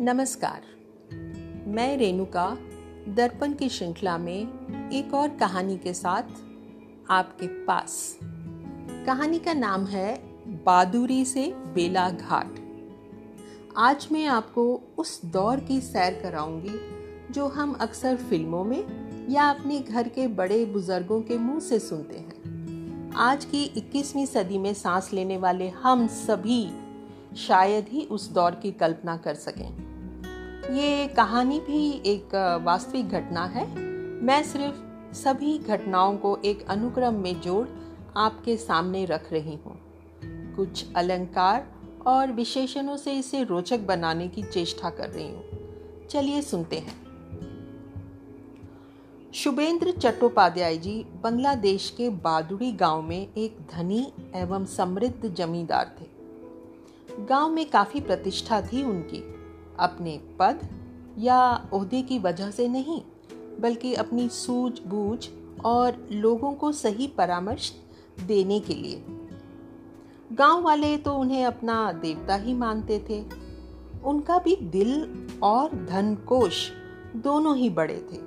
नमस्कार। 0.00 0.62
मैं 1.66 1.96
रेणुका, 1.96 2.58
दर्पण 3.08 3.52
की 3.52 3.68
श्रृंखला 3.68 4.18
में 4.18 4.40
एक 4.92 5.14
और 5.14 5.28
कहानी 5.28 5.78
के 5.78 5.94
साथ 5.94 6.22
आपके 7.10 7.46
पास। 7.46 8.18
कहानी 9.06 9.38
का 9.38 9.52
नाम 9.52 9.84
है 9.84 10.16
बादुरी 10.46 11.24
से 11.24 11.52
बेला 11.56 12.10
घाट। 12.10 12.54
आज 13.76 14.08
मैं 14.12 14.26
आपको 14.26 14.80
उस 14.98 15.24
दौर 15.24 15.60
की 15.60 15.80
सैर 15.80 16.20
कराऊँगी, 16.22 16.80
जो 17.32 17.48
हम 17.48 17.72
अक्सर 17.72 18.16
फ़िल्मों 18.16 18.64
में 18.64 18.84
या 19.30 19.50
अपने 19.50 19.78
घर 19.78 20.08
के 20.08 20.28
बड़े 20.28 20.64
बुज़ुर्गों 20.64 21.22
के 21.22 21.38
मुँह 21.38 21.60
से 21.60 21.78
सुनते 21.78 22.18
हैं। 22.18 23.12
आज 23.16 23.44
की 23.44 23.64
21वीं 23.64 24.26
सदी 24.26 24.58
में 24.58 24.74
सांस 24.74 25.12
लेने 25.12 25.38
वाले 25.38 25.68
हम 25.68 26.06
सभी 26.06 26.70
शायद 27.36 27.86
ही 27.88 28.04
उस 28.04 28.32
दौर 28.32 28.50
की 28.50 28.72
कल्पना 28.72 29.16
कर 29.16 29.34
सकें। 29.34 29.87
ये 30.70 31.06
कहानी 31.08 31.60
भी 31.60 32.02
एक 32.06 32.60
वास्तविक 32.64 33.08
घटना 33.08 33.44
है। 33.44 33.78
मैं 34.22 34.42
सिर्फ़ 34.42 34.76
सभी 35.14 35.58
घटनाओं 35.58 36.16
को 36.16 36.36
एक 36.44 36.68
अनुक्रम 36.68 37.14
में 37.14 37.40
जोड़ 37.40 37.68
आपके 38.16 38.56
सामने 38.56 39.04
रख 39.04 39.32
रही 39.32 39.54
हूँ। 39.54 39.80
कुछ 40.56 40.94
अलंकार 40.96 41.66
और 42.06 42.32
विशेषणों 42.32 42.96
से 42.96 43.12
इसे 43.12 43.42
रोचक 43.44 43.78
बनाने 43.78 44.28
की 44.28 44.42
चेष्टा 44.42 44.90
कर 44.90 45.08
रही 45.08 45.28
हूँ। 45.28 45.44
चलिए 46.10 46.42
सुनते 46.42 46.78
हैं। 46.78 46.96
शुभेंद्र 49.34 49.90
चट्टोपाध्याय 49.90 50.76
जी 50.76 51.06
बांग्लादेश 51.22 51.94
के 51.98 52.10
बादुड़ी 52.10 52.72
गाँव 52.72 53.02
में 53.02 53.34
एक 53.38 53.58
धनी 53.74 54.12
एवं 54.34 54.64
समृद्ध 54.64 55.34
जमींदार 55.34 55.96
थे। 56.00 56.06
गाँव 57.24 57.50
में 57.50 57.70
काफ़ी 57.70 58.00
प्रतिष्ठा 58.00 58.60
थी 58.60 58.82
उनकी। 58.82 59.37
अपने 59.80 60.18
पद 60.38 60.68
या 61.18 61.68
ओहदे 61.72 62.02
की 62.02 62.18
वजह 62.18 62.50
से 62.50 62.68
नहीं, 62.68 63.00
बल्कि 63.60 63.94
अपनी 63.94 64.28
सूझबूझ 64.28 65.28
और 65.64 66.08
लोगों 66.12 66.52
को 66.52 66.72
सही 66.72 67.06
परामर्श 67.06 67.72
देने 68.26 68.60
के 68.60 68.74
लिए। 68.74 69.02
गाँव 70.32 70.62
वाले 70.62 70.96
तो 70.96 71.14
उन्हें 71.14 71.44
अपना 71.44 71.92
देवता 71.92 72.34
ही 72.34 72.54
मानते 72.54 72.98
थे। 73.10 73.22
उनका 74.04 74.38
भी 74.38 74.56
दिल 74.56 74.92
और 75.42 75.74
धन 75.86 76.14
कोश 76.14 76.70
दोनों 77.16 77.56
ही 77.56 77.70
बड़े 77.70 77.96
थे 78.12 78.18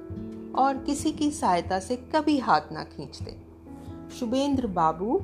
और 0.53 0.77
किसी 0.77 1.11
की 1.11 1.31
सहायता 1.31 1.79
से 1.79 1.95
कभी 2.15 2.37
हाथ 2.37 2.71
ना 2.71 2.83
खींचते। 2.83 3.37
शुभेंद्र 4.19 4.67
बाबू 4.67 5.19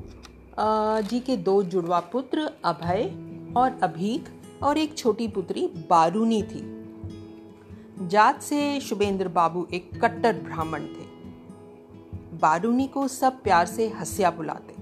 जी 1.08 1.20
के 1.20 1.36
दो 1.36 1.62
जुड़वा 1.62 2.00
पुत्र 2.00 2.50
अभय 2.64 3.02
और 3.56 3.78
अभीक 3.82 4.28
और 4.62 4.78
एक 4.78 4.98
छोटी 4.98 5.28
पुत्री 5.28 5.66
बारूनी 5.66 6.42
थी। 6.42 6.78
जात 8.08 8.42
से 8.42 8.80
शुभेंद्र 8.80 9.28
बाबू 9.28 9.66
एक 9.74 10.00
कट्टर 10.04 10.32
ब्राह्मण 10.32 10.80
थे। 10.80 11.08
बारूनी 12.36 12.86
को 12.86 13.08
सब 13.08 13.42
प्यार 13.42 13.66
से 13.66 13.88
हंसिया 13.88 14.30
बुलाते। 14.30 14.74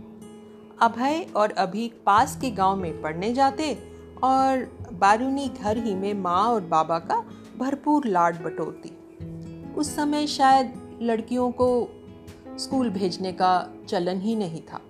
अभय 0.83 1.27
और 1.37 1.51
अभी 1.51 1.93
पास 2.07 2.39
के 2.41 2.51
गाँव 2.51 2.77
में 2.77 3.03
पढ़ने 3.03 3.35
जाते 3.35 3.79
और 4.25 4.79
बारूनी 4.93 5.49
घर 5.49 5.77
ही 5.77 5.95
में 5.95 6.15
माँ 6.15 6.43
और 6.43 6.61
बाबा 6.61 6.99
का 6.99 7.25
भरपूर 7.59 8.07
लाड 8.07 8.43
बटोरती। 8.43 8.93
उस 9.75 9.97
समय 9.97 10.27
शायद 10.27 10.99
लड़कियों 11.03 11.51
को 11.51 11.89
स्कूल 12.59 12.91
भेजने 12.91 13.33
का 13.33 13.75
चलन 13.89 14.21
ही 14.21 14.37
नहीं 14.37 14.63
था। 14.63 14.81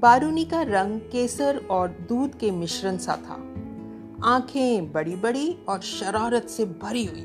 बारूनी 0.00 0.44
का 0.44 0.62
रंग 0.62 1.00
केसर 1.00 1.66
और 1.70 1.88
दूध 1.88 2.38
के 2.38 2.50
मिश्रण 2.50 2.96
सा 2.96 3.16
था। 3.16 3.34
आँखें 4.24 4.92
बड़ी 4.92 5.16
बड़ी 5.16 5.58
और 5.68 5.80
शरारत 5.80 6.42
से 6.42 6.64
भरी 6.64 7.04
हुई। 7.04 7.20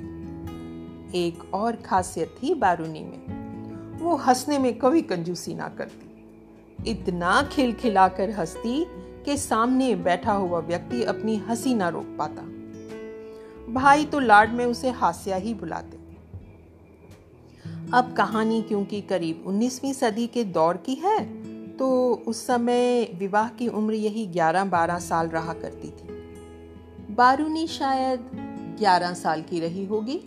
एक 1.16 1.54
और 1.54 1.76
खासियत 1.76 2.36
थी 2.44 2.54
बारूनी 2.54 3.00
में। 3.00 3.22
वो 4.00 4.16
हंसने 4.16 4.60
में 4.60 4.78
कभी 4.78 5.02
कंजूसी 5.02 5.56
ना 5.56 5.68
करती। 5.68 6.26
इतना 6.92 7.44
खिलखिलाकर 7.44 8.30
हंसती 8.30 8.86
कि 9.26 9.38
सामने 9.38 9.96
बैठा 9.96 10.34
हुआ 10.34 10.60
व्यक्ति 10.60 11.04
अपनी 11.04 11.36
हँसी 11.36 11.76
ना 11.76 11.90
रोक 11.90 12.18
पाता। 12.20 12.42
भाई 13.74 14.06
तो 14.06 14.20
लाड 14.20 14.54
में 14.54 14.66
उसे 14.66 14.90
हास्या 14.90 15.36
ही 15.36 15.54
बुलाते। 15.54 15.98
अब 17.94 18.14
कहानी 18.18 18.62
क्योंकि 18.62 19.02
करीब 19.02 19.44
19वीं 19.48 19.94
सदी 19.94 20.28
के 20.28 20.44
दौर 20.44 20.78
की 20.78 20.96
है 20.96 21.43
तो 21.80 22.14
उस 22.28 22.46
समय 22.48 23.04
विवाह 23.14 23.50
की 23.50 23.68
उम्र 23.68 23.94
यही 23.94 24.26
11-12 24.28 25.00
साल 25.00 25.28
रहा 25.28 25.54
करती 25.54 25.90
थी। 25.90 26.08
बारूनी 27.14 27.68
शायद 27.68 28.30
11 28.80 29.14
साल 29.14 29.42
की 29.42 29.60
रही 29.60 29.86
होगी 29.86 30.18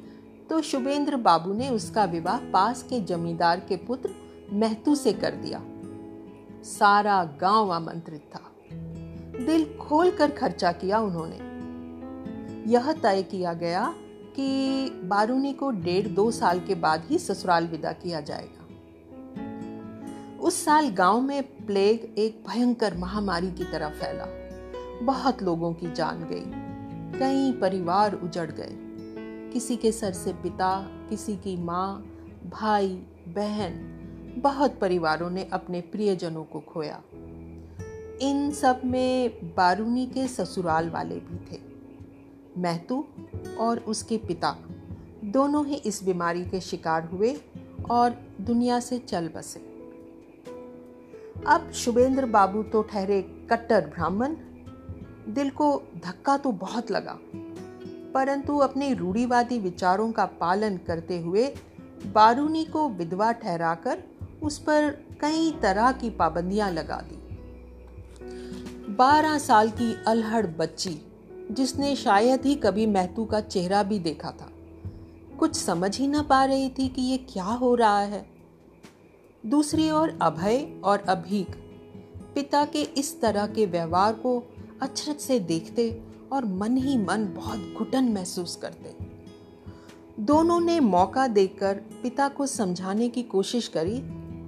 तो 0.51 0.61
शुभेंद्र 0.63 1.17
बाबू 1.17 1.53
ने 1.53 1.69
उसका 1.69 2.05
विवाह 2.05 2.39
पास 2.39 2.83
के 2.83 3.01
जमींदार 3.01 3.61
के 3.61 3.77
पुत्र 3.77 4.11
महतू 4.53 4.95
से 4.95 5.13
कर 5.13 5.35
दिया। 5.35 5.63
सारा 6.65 7.25
गाँव 7.41 7.73
आमंत्रित 7.73 8.31
था। 8.35 8.41
दिल 9.45 9.65
खोल 9.81 10.11
कर 10.11 10.31
खर्चा 10.31 10.73
किया 10.73 11.01
उन्होंने। 11.01 11.39
यह 12.73 12.93
तय 12.93 13.23
किया 13.23 13.53
गया 13.53 13.95
कि 14.37 14.91
बारूनी 15.05 15.53
को 15.53 15.71
डेढ़ 15.71 16.07
दो 16.07 16.31
साल 16.31 16.61
के 16.61 16.75
बाद 16.75 17.05
ही 17.11 17.19
ससुराल 17.19 17.67
विदा 17.67 17.93
किया 17.93 18.21
जाएगा। 18.21 18.66
उस 20.47 20.65
साल 20.65 20.89
गाँव 20.89 21.21
में 21.21 21.67
प्लेग 21.67 22.15
एक 22.19 22.45
भयंकर 22.49 22.97
महामारी 22.97 23.51
की 23.51 23.65
तरह 23.65 23.89
फैला। 23.89 24.27
बहुत 25.03 25.43
लोगों 25.43 25.75
की 25.75 25.93
जान 25.93 26.25
गई। 26.33 26.45
कई 27.19 27.53
परिवार 27.53 28.15
उजड़ 28.15 28.51
गए। 28.51 28.77
किसी 29.53 29.77
के 29.77 29.93
सर 29.93 30.13
से 30.13 30.33
पिता, 30.33 30.87
किसी 31.11 31.37
की 31.37 31.57
माँ, 31.57 32.07
भाई, 32.51 32.89
बहन, 33.29 33.73
बहुत 34.39 34.79
परिवारों 34.81 35.31
ने 35.31 35.45
अपने 35.45 35.81
प्रियजनों 35.81 36.45
को 36.45 36.61
खोया। 36.61 37.03
इन 38.23 38.51
सब 38.51 38.81
में 38.85 39.31
बारूनी 39.55 40.07
के 40.07 40.29
ससुराल 40.29 40.91
वाले 40.91 41.17
भी 41.17 41.53
थे। 41.53 41.61
महतू 42.59 43.05
और 43.61 43.79
उसके 43.79 44.19
पिता 44.19 44.57
दोनों 45.25 45.67
ही 45.67 45.75
इस 45.75 46.05
बीमारी 46.05 46.45
के 46.45 46.61
शिकार 46.61 47.05
हुए 47.05 47.37
और 47.91 48.27
दुनिया 48.41 48.81
से 48.81 48.99
चल 48.99 49.29
बसे। 49.29 49.76
अब 51.47 51.71
शुभेंद्र 51.75 52.27
बाबू 52.27 52.63
तो 52.63 52.83
ठहरे 52.83 53.21
कट्टर 53.51 53.87
ब्राह्मण। 53.87 54.35
दिल 55.29 55.51
को 55.51 55.71
धक्का 56.05 56.37
तो 56.37 56.53
बहुत 56.55 56.91
लगा, 56.91 57.19
परंतु 58.15 58.57
अपने 58.59 58.93
रूढ़ीवादी 58.95 59.59
विचारों 59.59 60.11
का 60.13 60.25
पालन 60.41 60.77
करते 60.87 61.21
हुए 61.21 61.47
बारूनी 62.15 62.65
को 62.65 62.89
विधवा 62.89 63.31
ठहराकर 63.33 64.03
उस 64.43 64.59
पर 64.59 64.91
कई 65.21 65.51
तरह 65.63 65.91
की 65.93 66.11
पाबंदियाँ 66.11 66.71
लगा 66.71 67.01
दी। 67.03 67.25
बारह 68.95 69.39
साल 69.39 69.71
की 69.71 69.95
अलहड़ 70.07 70.47
बच्ची, 70.49 71.01
जिसने 71.51 71.95
शायद 71.97 72.47
ही 72.47 72.55
कभी 72.57 72.87
महतू 72.87 73.25
का 73.25 73.41
चेहरा 73.43 73.83
भी 73.83 73.99
देखा 73.99 74.31
था, 74.31 74.51
कुछ 75.39 75.57
समझ 75.57 75.99
ही 75.99 76.07
ना 76.09 76.23
पा 76.23 76.45
रही 76.45 76.69
थी 76.69 76.89
कि 76.89 77.03
ये 77.03 77.17
क्या 77.29 77.45
हो 77.45 77.75
रहा 77.75 78.01
है। 78.01 78.25
दूसरी 79.47 79.91
ओर 79.91 80.19
अभय 80.23 80.81
और 80.85 80.99
अभीक, 80.99 81.49
पिता 82.35 82.65
के 82.65 82.83
इस 82.83 83.21
तरह 83.21 83.47
के 83.47 83.67
व्यवहार 83.67 84.13
को 84.13 84.43
अचरज 84.83 85.17
से 85.17 85.41
देखते 85.41 86.03
और 86.33 86.45
मन 86.45 86.77
ही 86.77 86.99
मन 86.99 87.33
बहुत 87.37 87.75
घुटन 87.79 88.05
महसूस 88.05 88.57
करते। 88.57 88.97
दोनों 90.21 90.61
ने 90.61 90.81
मौका 90.81 91.27
देकर 91.27 91.75
पिता 91.75 92.29
को 92.29 92.47
समझाने 92.47 93.09
की 93.09 93.23
कोशिश 93.23 93.69
करी 93.69 94.03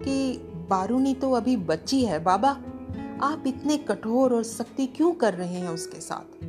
कि, 0.04 0.38
बारूनी 0.68 1.14
तो 1.14 1.32
अभी 1.32 1.56
बच्ची 1.56 2.04
है, 2.04 2.24
बाबा, 2.24 2.48
आप 3.22 3.44
इतने 3.46 3.78
कठोर 3.78 4.34
और 4.34 4.42
सख्ती 4.42 4.86
क्यों 4.86 5.12
कर 5.12 5.34
रहे 5.34 5.54
हैं 5.54 5.68
उसके 5.68 6.00
साथ? 6.00 6.44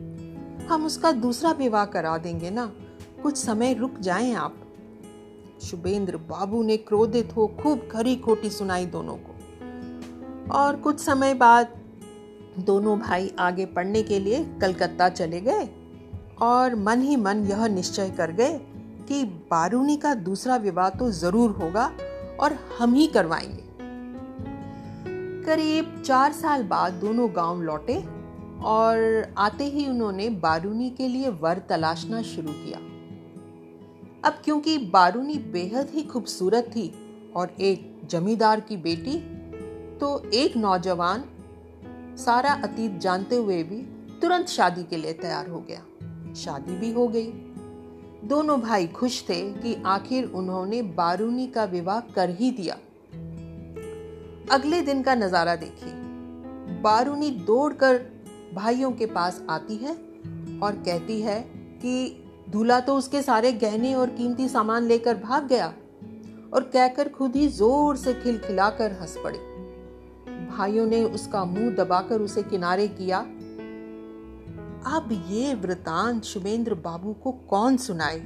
हम 0.71 0.85
उसका 0.85 1.11
दूसरा 1.11 1.51
विवाह 1.51 1.85
करा 1.85 2.17
देंगे 2.17 2.49
ना? 2.49 2.73
कुछ 3.23 3.37
समय 3.37 3.73
रुक 3.73 3.99
जाएँ 3.99 4.33
आप। 4.33 4.55
शुभेंद्र 5.61 6.17
बाबू 6.17 6.61
ने 6.63 6.77
क्रोधित 6.77 7.35
हो 7.35 7.47
खूब 7.61 7.87
खरी 7.91 8.15
खोटी 8.15 8.49
सुनाई 8.49 8.85
दोनों 8.85 9.15
को। 9.17 10.53
और 10.53 10.75
कुछ 10.75 10.99
समय 10.99 11.33
बाद 11.33 11.73
दोनों 12.59 12.97
भाई 12.99 13.31
आगे 13.39 13.65
पढ़ने 13.65 14.03
के 14.03 14.19
लिए 14.19 14.43
कलकत्ता 14.61 15.09
चले 15.09 15.41
गए 15.41 15.67
और 16.41 16.75
मन 16.75 17.01
ही 17.01 17.15
मन 17.15 17.45
यह 17.45 17.67
निश्चय 17.67 18.09
कर 18.09 18.31
गए 18.31 18.57
कि 19.07 19.23
बारूनी 19.51 19.97
का 19.97 20.13
दूसरा 20.13 20.55
विवाह 20.57 20.89
तो 20.89 21.11
ज़रूर 21.11 21.51
होगा 21.51 21.91
और 22.39 22.57
हम 22.79 22.93
ही 22.93 23.07
करवाएँगे। 23.07 23.67
करीब 25.45 26.01
चार 26.05 26.31
साल 26.31 26.63
बाद 26.63 26.93
दोनों 26.93 27.29
गाँव 27.35 27.61
लौटे 27.61 27.95
और 28.65 29.33
आते 29.37 29.63
ही 29.63 29.87
उन्होंने 29.87 30.29
बारूनी 30.39 30.89
के 30.89 31.07
लिए 31.07 31.29
वर 31.41 31.61
तलाशना 31.69 32.21
शुरू 32.21 32.51
किया। 32.51 32.79
अब 34.23 34.41
क्योंकि 34.45 34.77
बारूनी 34.77 35.33
बेहद 35.33 35.89
ही 35.89 36.03
खूबसूरत 36.03 36.63
थी 36.63 36.91
और 37.35 37.55
एक 37.61 38.01
जमींदार 38.05 38.59
की 38.59 38.77
बेटी 38.77 39.17
तो 39.99 40.29
एक 40.33 40.57
नौजवान 40.57 41.23
सारा 42.17 42.53
अतीत 42.53 42.97
जानते 42.97 43.35
हुए 43.35 43.63
भी 43.63 43.81
तुरंत 44.21 44.47
शादी 44.47 44.83
के 44.83 44.97
लिए 44.97 45.13
तैयार 45.13 45.49
हो 45.49 45.59
गया। 45.59 45.83
शादी 46.33 46.75
भी 46.77 46.91
हो 46.91 47.07
गई। 47.07 47.31
दोनों 48.27 48.61
भाई 48.61 48.87
खुश 48.87 49.23
थे 49.29 49.53
कि 49.53 49.83
आखिर 49.85 50.25
उन्होंने 50.25 50.81
बारूनी 50.81 51.47
का 51.47 51.63
विवाह 51.63 51.99
कर 51.99 52.29
ही 52.29 52.51
दिया। 52.51 52.77
अगले 54.51 54.81
दिन 54.81 55.01
का 55.03 55.15
नज़ारा 55.15 55.55
देखिए। 55.55 55.93
बारूनी 56.81 57.31
दौड़कर 57.31 58.01
भाइयों 58.53 58.91
के 58.91 59.05
पास 59.05 59.41
आती 59.49 59.75
है 59.75 59.93
और 60.59 60.81
कहती 60.85 61.21
है 61.21 61.39
कि 61.81 62.25
दूल्हा 62.49 62.79
तो 62.79 62.95
उसके 62.95 63.21
सारे 63.21 63.51
गहने 63.51 63.93
और 63.93 64.09
कीमती 64.09 64.47
सामान 64.49 64.83
लेकर 64.83 65.15
भाग 65.15 65.47
गया 65.47 65.67
और 66.53 66.63
कहकर 66.63 67.09
खुद 67.09 67.35
ही 67.35 67.47
ज़ोर 67.47 67.97
से 67.97 68.13
खिलखिलाकर 68.13 68.91
हंस 68.91 69.17
पड़े। 69.23 69.37
भाइयों 70.47 70.85
ने 70.85 71.03
उसका 71.03 71.45
मुँह 71.45 71.69
दबाकर 71.75 72.21
उसे 72.21 72.43
किनारे 72.43 72.87
किया। 72.87 73.19
अब 74.87 75.09
ये 75.29 75.53
वृतांत 75.53 76.23
शुभेंद्र 76.23 76.73
बाबू 76.73 77.13
को 77.13 77.31
कौन 77.31 77.77
सुनाए? 77.77 78.19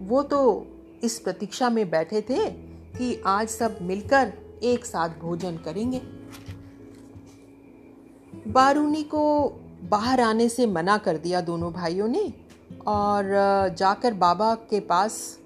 वो 0.00 0.22
तो 0.22 0.66
इस 1.04 1.18
प्रतीक्षा 1.18 1.70
में 1.70 1.90
बैठे 1.90 2.20
थे 2.20 2.50
कि 2.98 3.22
आज 3.26 3.48
सब 3.48 3.78
मिलकर 3.82 4.32
एक 4.62 4.84
साथ 4.84 5.08
भोजन 5.20 5.56
करेंगे। 5.56 6.00
बारूनी 8.48 9.02
को 9.02 9.48
बाहर 9.90 10.20
आने 10.20 10.48
से 10.48 10.66
मना 10.66 10.96
कर 10.98 11.16
दिया 11.16 11.40
दोनों 11.40 11.72
भाइयों 11.72 12.08
ने। 12.08 12.32
और 12.86 13.24
जाकर 13.78 14.14
बाबा 14.14 14.54
के 14.70 14.80
पास 14.80 15.38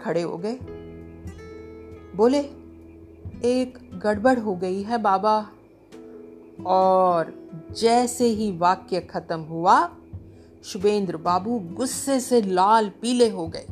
खड़े 0.00 0.22
हो 0.22 0.38
गए। 0.38 0.58
बोले, 2.16 2.38
एक 3.44 3.78
गड़बड़ 4.04 4.38
हो 4.38 4.54
गई 4.56 4.82
है 4.82 4.98
बाबा, 4.98 5.36
और 6.66 7.32
जैसे 7.78 8.26
ही 8.26 8.50
वाक्य 8.58 9.00
खत्म 9.00 9.40
हुआ, 9.40 9.76
शुभेंद्र 10.64 11.16
बाबू 11.16 11.58
गुस्से 11.72 12.18
से 12.20 12.40
लाल 12.42 12.88
पीले 13.02 13.28
हो 13.28 13.46
गए। 13.46 13.66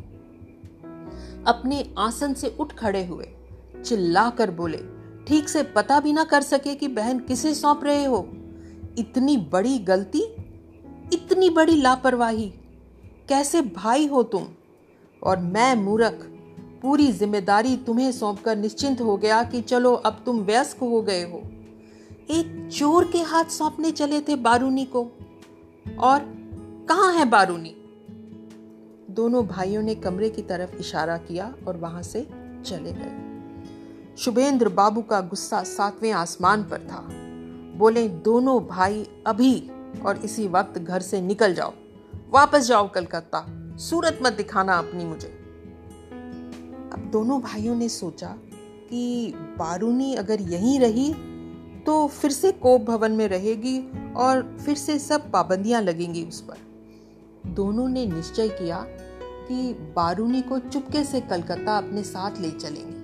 अपने 1.46 1.94
आसन 1.98 2.34
से 2.34 2.56
उठ 2.60 2.72
खड़े 2.72 3.04
हुए, 3.04 3.28
चिल्लाकर 3.84 4.50
बोले, 4.50 4.78
ठीक 5.26 5.48
से 5.48 5.62
पता 5.62 6.00
भी 6.00 6.12
ना 6.12 6.24
कर 6.24 6.42
सके 6.42 6.74
कि 6.74 6.88
बहन 6.88 7.18
किसे 7.18 7.54
सौंप 7.54 7.84
रहे 7.84 8.04
हो। 8.04 8.28
इतनी 8.98 9.36
बड़ी 9.52 9.78
गलती, 9.78 10.22
इतनी 11.12 11.50
बड़ी 11.50 11.76
लापरवाही 11.76 12.52
कैसे 13.30 13.62
भाई 13.62 14.06
हो 14.06 14.22
तुम? 14.22 14.46
और 15.22 15.38
मैं 15.38 15.74
मूर्ख, 15.74 16.32
पूरी 16.82 17.12
ज़िम्मेदारी 17.12 17.76
तुम्हें 17.76 18.12
सौंपकर 18.12 18.56
निश्चिंत 18.56 19.00
हो 19.00 19.16
गया 19.16 19.42
कि 19.42 19.60
चलो 19.60 19.94
अब 19.94 20.22
तुम 20.26 20.40
व्यस्क 20.40 20.76
हो 20.76 21.02
गए 21.02 21.22
हो। 21.22 21.38
एक 22.30 22.70
चोर 22.72 23.04
के 23.04 23.18
हाथ 23.18 23.44
सौंपने 23.44 23.90
चले 23.90 24.20
थे 24.20 24.36
बारूनी 24.36 24.84
को। 24.84 25.10
और 25.98 26.18
कहा 26.88 27.10
है 27.10 27.24
बारूनी? 27.24 27.76
दोनों 29.10 29.46
भाइयों 29.46 29.82
ने 29.82 29.94
कमरे 29.94 30.30
की 30.30 30.42
तरफ़ 30.42 30.76
इशारा 30.76 31.16
किया 31.16 31.54
और 31.68 31.76
वहाँ 31.76 32.02
से 32.02 32.22
चले 32.64 32.92
गए। 32.92 33.30
शुभेंद्र 34.18 34.68
बाबू 34.68 35.02
का 35.02 35.20
गुस्सा 35.20 35.62
सातवें 35.62 36.12
आसमान 36.12 36.62
पर 36.62 36.78
था। 36.78 37.08
बोले, 37.78 38.08
दोनों 38.08 38.66
भाई 38.66 39.06
अभी 39.26 39.70
और 40.06 40.16
इसी 40.16 40.48
वक्त 40.48 40.78
घर 40.78 41.00
से 41.00 41.20
निकल 41.20 41.54
जाओ। 41.54 41.72
वापस 42.30 42.66
जाओ 42.66 42.88
कलकत्ता। 42.88 43.44
सूरत 43.78 44.18
मत 44.22 44.32
दिखाना 44.32 44.74
अपनी 44.78 45.04
मुझे। 45.04 45.28
अब 46.92 47.08
दोनों 47.12 47.40
भाइयों 47.40 47.74
ने 47.74 47.88
सोचा 47.88 48.28
कि 48.90 49.32
बारूनी 49.58 50.14
अगर 50.14 50.40
यहीं 50.40 50.78
रही 50.80 51.12
तो 51.86 52.06
फिर 52.08 52.30
से 52.30 52.52
कोप 52.52 52.82
भवन 52.82 53.12
में 53.12 53.26
रहेगी 53.28 53.78
और 54.16 54.42
फिर 54.64 54.76
से 54.76 54.98
सब 54.98 55.30
पाबंदियाँ 55.30 55.80
लगेंगी 55.82 56.24
उस 56.24 56.40
पर। 56.40 57.50
दोनों 57.50 57.88
ने 57.88 58.06
निश्चय 58.06 58.48
किया 58.48 58.84
कि 59.48 59.72
बारूनी 59.96 60.42
को 60.42 60.58
चुपके 60.58 61.04
से 61.04 61.20
कलकत्ता 61.20 61.76
अपने 61.78 62.02
साथ 62.02 62.40
ले 62.40 62.50
चलेंगे। 62.50 62.98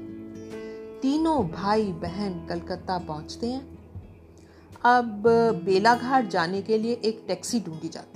तीनों 1.01 1.49
भाई 1.49 1.85
बहन 2.03 2.47
कलकत्ता 2.47 2.99
पहुँचते 2.99 3.47
हैं। 3.47 3.79
अब 4.85 5.23
बेलाघाट 5.65 6.29
जाने 6.29 6.63
के 6.63 6.79
लिए 6.79 7.01
एक 7.05 7.25
टैक्सी 7.29 7.61
ढूंढी 7.61 7.89
जाती 7.89 8.16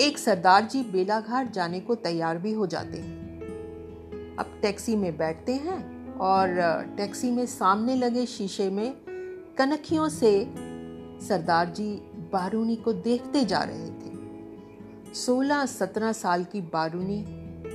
एक 0.00 0.18
सरदार 0.18 0.64
जी 0.64 0.82
बेलाघाट 0.82 1.52
जाने 1.52 1.80
को 1.80 1.94
तैयार 1.94 2.38
भी 2.38 2.52
हो 2.52 2.66
जाते 2.66 2.98
हैं। 2.98 4.36
अब 4.36 4.58
टैक्सी 4.62 4.96
में 4.96 5.16
बैठते 5.16 5.52
हैं 5.52 6.14
और 6.16 6.54
टैक्सी 6.96 7.30
में 7.30 7.46
सामने 7.46 7.96
लगे 7.96 8.26
शीशे 8.26 8.70
में 8.70 8.94
कनखियों 9.58 10.08
से 10.08 10.54
सरदार 11.28 11.70
जी 11.70 11.90
बारूनी 12.32 12.76
को 12.76 12.92
देखते 12.92 13.44
जा 13.44 13.62
रहे 13.62 13.90
थे। 13.90 15.14
सोलह 15.14 15.66
सत्रह 15.66 16.12
साल 16.12 16.44
की 16.44 16.60
बारूनी 16.60 17.24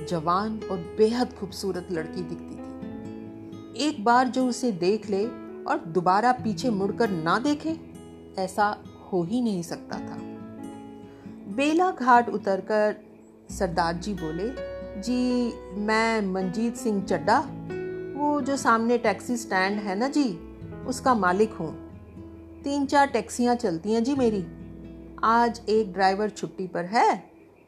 जवान 0.08 0.60
और 0.70 0.94
बेहद 0.98 1.32
खूबसूरत 1.32 1.88
लड़की 1.92 2.22
दिखती 2.22 2.56
थी। 2.56 3.88
एक 3.88 4.04
बार 4.04 4.28
जो 4.28 4.46
उसे 4.46 4.72
देख 4.72 5.10
ले 5.10 5.26
और 5.64 5.84
दोबारा 5.86 6.32
पीछे 6.32 6.70
मुड़कर 6.70 7.10
ना 7.10 7.38
देखे, 7.38 7.76
ऐसा 8.38 8.76
हो 9.12 9.22
ही 9.22 9.40
नहीं 9.40 9.62
सकता 9.62 9.98
था। 9.98 10.33
बेला 11.56 11.90
घाट 11.90 12.28
उतरकर 12.28 12.94
सरदार 13.50 13.94
जी 13.94 14.14
बोले, 14.14 14.48
जी, 15.00 15.52
मैं 15.80 16.32
मंजीत 16.32 16.76
सिंह 16.76 17.02
चड्डा 17.02 17.38
वो 18.16 18.40
जो 18.40 18.56
सामने 18.56 18.98
टैक्सी 18.98 19.36
स्टैंड 19.36 19.78
है 19.80 19.94
ना 19.98 20.08
जी, 20.08 20.24
उसका 20.86 21.14
मालिक 21.14 21.52
हूँ। 21.52 21.72
तीन 22.64 22.86
चार 22.86 23.06
टैक्सियाँ 23.06 23.54
चलती 23.56 23.92
हैं 23.92 24.02
जी 24.04 24.14
मेरी। 24.14 24.44
आज 25.24 25.60
एक 25.68 25.92
ड्राइवर 25.92 26.30
छुट्टी 26.30 26.66
पर 26.66 26.84
है 26.84 27.16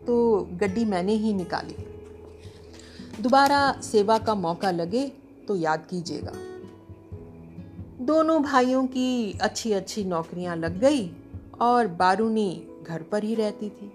तो 0.01 0.17
गड्डी 0.53 0.85
मैंने 0.85 1.13
ही 1.15 1.33
निकाली। 1.35 1.77
दोबारा 3.23 3.61
सेवा 3.83 4.19
का 4.19 4.35
मौका 4.35 4.71
लगे 4.71 5.07
तो 5.49 5.57
याद 5.57 5.87
कीजिएगा। 5.91 6.33
दोनों 8.05 8.43
भाइयों 8.43 8.87
की 8.87 9.39
अच्छी 9.41 9.73
अच्छी 9.73 10.05
नौकरियाँ 10.05 10.57
लग 10.57 10.79
गई 10.81 11.11
और 11.61 11.87
बारूनी 11.97 12.51
घर 12.87 13.03
पर 13.03 13.25
ही 13.25 13.35
रहती 13.35 13.69
थी। 13.69 13.87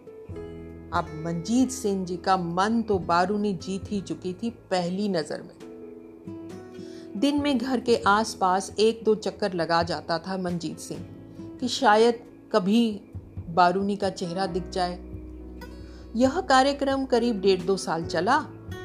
अब 0.93 1.09
मंजीत 1.25 1.71
सिंह 1.71 2.05
जी 2.05 2.17
का 2.17 2.37
मन 2.37 2.81
तो 2.81 2.99
बारूनी 2.99 3.53
जीत 3.53 3.91
ही 3.91 4.01
चुकी 4.01 4.33
थी 4.33 4.49
पहली 4.71 5.07
नज़र 5.09 5.41
में। 5.41 5.59
दिन 7.17 7.41
में 7.41 7.57
घर 7.57 7.79
के 7.79 7.95
आसपास 8.07 8.71
एक 8.79 9.03
दो 9.03 9.15
चक्कर 9.15 9.53
लगा 9.53 9.83
जाता 9.83 10.17
था 10.19 10.37
मंजीत 10.37 10.79
सिंह 10.79 11.05
कि 11.59 11.67
शायद 11.67 12.19
कभी 12.51 13.01
बारूनी 13.49 13.95
का 13.95 14.09
चेहरा 14.09 14.45
दिख 14.45 14.69
जाए। 14.69 14.99
यह 16.15 16.39
कार्यक्रम 16.41 17.05
करीब 17.05 17.41
डेढ़ 17.41 17.61
दो 17.61 17.77
साल 17.77 18.05
चला 18.05 18.37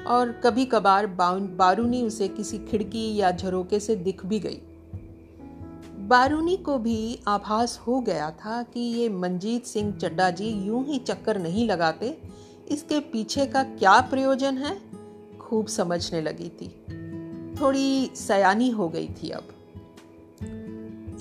और 0.06 0.32
कभी 0.44 0.64
कभार 0.64 1.06
बारूनी 1.06 2.02
उसे 2.02 2.28
किसी 2.28 2.58
खिड़की 2.58 3.14
या 3.16 3.30
झरोके 3.30 3.80
से 3.80 3.96
दिख 3.96 4.26
भी 4.26 4.38
गई। 4.38 4.60
बारूनी 6.06 6.56
को 6.56 6.78
भी 6.78 7.20
आभास 7.28 7.80
हो 7.86 8.00
गया 8.00 8.30
था 8.30 8.62
कि 8.62 8.80
ये 8.80 9.08
मंजीत 9.08 9.64
सिंह 9.64 9.92
चड्डा 9.92 10.30
जी 10.30 10.48
यूँ 10.48 10.86
ही 10.86 10.98
चक्कर 10.98 11.38
नहीं 11.38 11.68
लगाते। 11.68 12.22
इसके 12.68 13.00
पीछे 13.00 13.46
का 13.46 13.62
क्या 13.62 14.00
प्रयोजन 14.00 14.58
है? 14.58 14.80
खूब 15.38 15.66
समझने 15.66 16.20
लगी 16.20 16.48
थी। 16.48 16.68
थोड़ी 17.60 18.10
सयानी 18.14 18.70
हो 18.70 18.88
गई 18.88 19.08
थी 19.08 19.30
अब। 19.30 19.48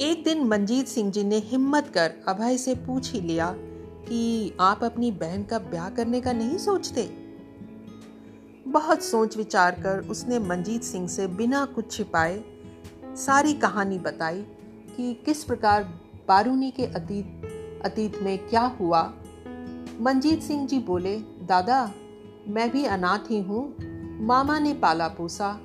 एक 0.02 0.24
दिन 0.24 0.44
मंजीत 0.44 0.88
सिंह 0.88 1.12
जी 1.12 1.24
ने 1.24 1.38
हिम्मत 1.38 1.92
कर 1.94 2.12
अभय 2.28 2.58
से 2.58 2.76
पूछ 2.76 3.12
ही 3.12 3.22
लिया 3.22 3.56
कि 4.10 4.54
आप 4.60 4.84
अपनी 4.84 5.12
बहन 5.12 5.44
का 5.44 5.60
ब्याह 5.60 5.90
करने 5.90 6.22
का 6.22 6.34
नहीं 6.34 6.58
सोचते? 6.58 7.10
बहुत 8.68 9.04
सोच 9.04 9.38
विचार 9.38 9.72
कर 9.72 10.00
उसने 10.00 10.40
मंजीत 10.40 10.84
सिंह 10.84 11.08
से 11.08 11.28
बिना 11.28 11.66
कुछ 11.66 11.98
छिपाए 11.98 12.44
सारी 13.06 13.54
कहानी 13.54 14.00
बताई। 14.00 14.46
कि 14.98 15.14
किस 15.14 15.44
प्रकार 15.44 15.84
बारूनी 16.28 16.72
के 16.72 16.86
अतीत 16.86 17.42
अतीत 17.86 18.22
में 18.22 18.38
क्या 18.38 18.62
हुआ? 18.62 19.14
मंजीत 20.02 20.42
सिंह 20.42 20.68
जी 20.68 20.80
बोले, 20.80 21.20
दादा, 21.20 21.92
मैं 22.48 22.72
भी 22.72 22.86
अनाथ 22.86 23.32
ही 23.32 23.42
हूँ। 23.42 23.76
मामा 24.26 24.60
ने 24.60 24.74
पाला 24.74 25.08
पोसा। 25.08 25.60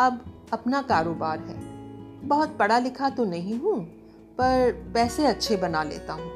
अब 0.00 0.24
अपना 0.52 0.82
कारोबार 0.82 1.38
है। 1.38 1.56
बहुत 2.28 2.56
पढ़ा 2.58 2.78
लिखा 2.78 3.10
तो 3.10 3.24
नहीं 3.24 3.58
हूँ, 3.58 3.84
पर 4.32 4.90
पैसे 4.94 5.26
अच्छे 5.26 5.56
बना 5.56 5.82
लेता 5.82 6.12
हूँ। 6.12 6.30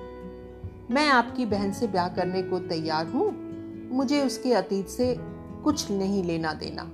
मैं 0.90 1.08
आपकी 1.08 1.46
बहन 1.46 1.72
से 1.72 1.86
ब्याह 1.86 2.08
करने 2.08 2.42
को 2.42 2.58
तैयार 2.58 3.06
हूँ। 3.06 3.30
मुझे 3.92 4.26
उसके 4.26 4.52
अतीत 4.52 4.88
से 4.88 5.16
कुछ 5.64 5.90
नहीं 5.90 6.24
लेना 6.24 6.52
देना। 6.52 6.90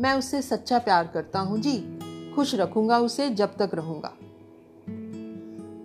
मैं 0.00 0.12
उससे 0.12 0.42
सच्चा 0.42 0.78
प्यार 0.78 1.06
करता 1.06 1.40
हूँ 1.40 1.58
जी। 1.58 1.98
खुश 2.34 2.54
रखूँगा 2.54 2.98
उसे 2.98 3.30
जब 3.30 3.56
तक 3.56 3.70
रहूँगा। 3.74 4.12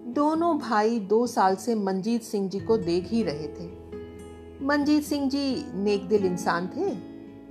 दोनों 0.09 0.57
भाई 0.59 0.99
दो 0.99 1.25
साल 1.27 1.55
से 1.55 1.75
मंजीत 1.75 2.23
सिंह 2.23 2.49
जी 2.49 2.59
को 2.59 2.77
देख 2.77 3.07
ही 3.07 3.23
रहे 3.23 3.47
थे। 3.49 3.67
मंजीत 4.65 5.03
सिंह 5.03 5.29
जी 5.29 5.63
नेक 5.75 6.07
दिल 6.07 6.25
इंसान 6.25 6.67
थे। 6.67 6.89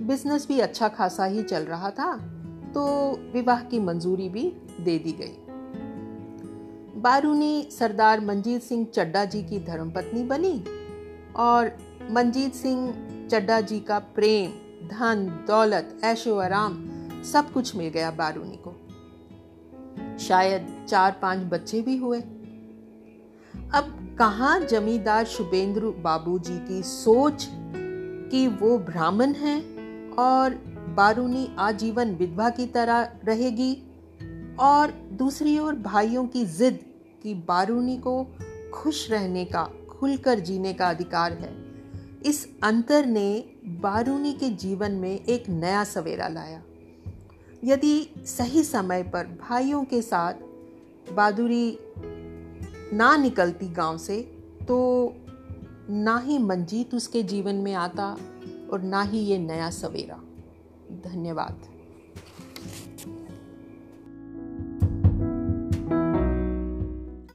बिज़नेस 0.05 0.47
भी 0.47 0.59
अच्छा 0.59 0.87
खासा 0.87 1.25
ही 1.25 1.43
चल 1.43 1.63
रहा 1.63 1.89
था 1.89 2.15
तो 2.75 2.85
विवाह 3.33 3.61
की 3.61 3.79
मंजूरी 3.79 4.29
भी 4.29 4.43
दे 4.81 4.97
दी 4.99 5.11
गई। 5.11 5.35
बारूनी 7.01 7.69
सरदार 7.71 8.19
मंजीत 8.19 8.63
सिंह 8.63 8.85
चड्डा 8.85 9.25
जी 9.25 9.43
की 9.43 9.59
धर्मपत्नी 9.59 10.23
बनी 10.23 10.63
और 11.35 11.71
मंजीत 12.11 12.53
सिंह 12.53 12.93
चड्डा 13.31 13.61
जी 13.61 13.79
का 13.79 13.99
प्रेम, 13.99 14.51
धन, 14.87 15.25
दौलत, 15.47 15.97
ऐशो 16.03 16.37
आराम 16.37 16.77
सब 17.23 17.51
कुछ 17.51 17.75
मिल 17.75 17.89
गया 17.89 18.11
बारूनी 18.11 18.59
को। 18.67 18.75
शायद 20.19 20.85
चार 20.89 21.19
पाँच 21.21 21.39
बच्चे 21.39 21.81
भी 21.81 21.97
हुए। 21.97 22.21
अब 23.73 24.15
कहा 24.19 24.59
जमींदार 24.59 25.25
शुभेंद्र 25.25 25.81
बाबूजी 25.81 26.67
की 26.67 26.83
सोच 26.83 27.47
कि 28.31 28.47
वो 28.47 28.77
ब्राह्मण 28.77 29.33
हैं 29.33 29.71
और 30.11 30.53
बारूनी 30.95 31.55
आजीवन 31.59 32.15
विधवा 32.15 32.49
की 32.49 32.65
तरह 32.65 33.11
रहेगी? 33.25 33.83
और 34.59 34.91
दूसरी 34.91 35.59
ओर 35.59 35.75
भाइयों 35.75 36.27
की 36.27 36.45
जिद 36.45 36.79
कि 37.23 37.33
बारूनी 37.33 37.97
को 37.97 38.27
खुश 38.73 39.11
रहने 39.11 39.45
का, 39.45 39.63
खुलकर 39.99 40.39
जीने 40.39 40.73
का 40.73 40.89
अधिकार 40.89 41.33
है। 41.33 41.55
इस 42.25 42.49
अंतर 42.63 43.05
ने 43.05 43.43
बारूनी 43.65 44.33
के 44.33 44.49
जीवन 44.49 44.91
में 44.91 45.25
एक 45.25 45.49
नया 45.49 45.83
सवेरा 45.83 46.27
लाया। 46.27 46.63
यदि 47.63 48.09
सही 48.17 48.63
समय 48.63 49.03
पर 49.03 49.23
भाइयों 49.23 49.83
के 49.83 50.01
साथ 50.01 50.33
बहादुरी 51.13 51.79
ना 52.93 53.17
निकलती 53.17 53.67
गाँव 53.67 53.97
से 53.97 54.21
तो 54.67 55.13
ना 55.89 56.17
ही 56.17 56.37
मंजीत 56.37 56.93
उसके 56.93 57.23
जीवन 57.23 57.55
में 57.55 57.73
आता 57.73 58.17
और 58.71 58.81
ना 58.81 59.01
ही 59.01 59.19
ये 59.19 59.37
नया 59.37 59.69
सवेरा। 59.69 60.15
धन्यवाद। 61.09 61.78